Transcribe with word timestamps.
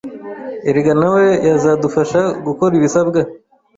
Erege 0.69 0.93
nawe 1.01 1.23
yazadufasha 1.47 2.21
gukora 2.45 2.73
ibisabwa 2.79 3.19